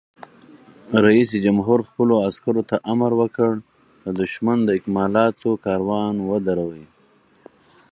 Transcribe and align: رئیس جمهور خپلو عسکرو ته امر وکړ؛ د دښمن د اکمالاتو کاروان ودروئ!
رئیس 1.05 1.31
جمهور 1.45 1.79
خپلو 1.89 2.13
عسکرو 2.27 2.63
ته 2.69 2.75
امر 2.91 3.11
وکړ؛ 3.21 3.51
د 4.03 4.07
دښمن 4.21 4.57
د 4.63 4.69
اکمالاتو 4.79 5.49
کاروان 5.65 6.15
ودروئ! 6.29 6.85